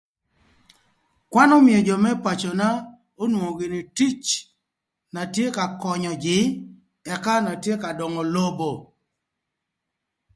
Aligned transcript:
Kwan 1.31 1.49
ömïö 1.57 1.79
jö 1.87 1.95
më 2.03 2.11
pacöna 2.25 2.67
onwongo 3.23 3.53
gïnï 3.59 3.81
tic 3.97 4.21
na 5.13 5.21
tye 5.33 5.45
ka 5.57 5.65
könyö 5.81 6.11
jïï 6.23 6.47
ëka 7.13 7.35
na 7.45 7.53
tye 7.63 7.73
ka 7.81 7.89
döngö 7.99 8.21
lobo 8.33 8.71